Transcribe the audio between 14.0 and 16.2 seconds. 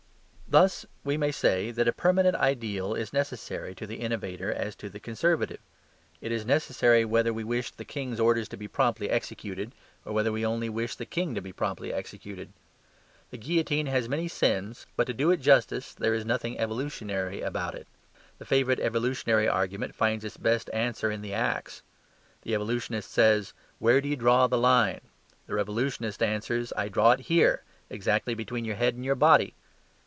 many sins, but to do it justice there